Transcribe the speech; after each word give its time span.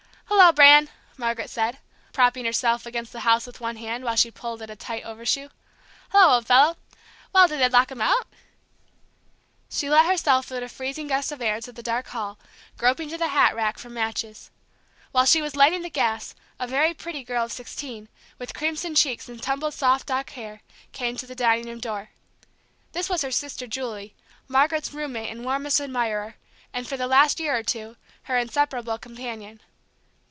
"Hello, 0.43 0.53
Bran!" 0.53 0.89
Margaret 1.17 1.49
said, 1.49 1.77
propping 2.13 2.45
herself 2.45 2.85
against 2.85 3.13
the 3.13 3.21
house 3.21 3.45
with 3.45 3.61
one 3.61 3.75
hand, 3.77 4.03
while 4.03 4.15
she 4.15 4.31
pulled 4.31 4.61
at 4.61 4.69
a 4.71 4.75
tight 4.75 5.03
overshoe. 5.05 5.49
"Hello, 6.09 6.33
old 6.35 6.47
fellow! 6.47 6.77
Well, 7.31 7.47
did 7.47 7.59
they 7.59 7.69
lock 7.69 7.91
him 7.91 8.01
out?" 8.01 8.27
She 9.69 9.89
let 9.89 10.07
herself 10.07 10.49
and 10.51 10.63
a 10.63 10.67
freezing 10.69 11.07
gust 11.07 11.31
of 11.31 11.41
air 11.41 11.57
into 11.57 11.71
the 11.71 11.83
dark 11.83 12.07
hall, 12.07 12.37
groping 12.75 13.07
to 13.09 13.17
the 13.17 13.27
hat 13.29 13.55
rack 13.55 13.77
for 13.77 13.89
matches. 13.89 14.49
While 15.11 15.25
she 15.25 15.41
was 15.43 15.55
lighting 15.55 15.83
the 15.83 15.89
gas, 15.89 16.33
a 16.59 16.67
very 16.67 16.93
pretty 16.93 17.23
girl 17.23 17.45
of 17.45 17.51
sixteen, 17.51 18.09
with 18.39 18.53
crimson 18.55 18.95
cheeks 18.95 19.29
and 19.29 19.41
tumbled 19.41 19.73
soft 19.75 20.07
dark 20.07 20.31
hair, 20.31 20.61
came 20.91 21.15
to 21.17 21.27
the 21.27 21.35
dining 21.35 21.67
room 21.67 21.79
door. 21.79 22.09
This 22.93 23.09
was 23.09 23.21
her 23.21 23.31
sister 23.31 23.67
Julie, 23.67 24.15
Margaret's 24.47 24.91
roommate 24.91 25.29
and 25.29 25.45
warmest 25.45 25.79
admirer, 25.79 26.35
and 26.73 26.87
for 26.87 26.97
the 26.97 27.07
last 27.07 27.39
year 27.39 27.55
or 27.55 27.63
two 27.63 27.95
her 28.23 28.37
inseparable 28.37 28.97
companion. 28.97 29.61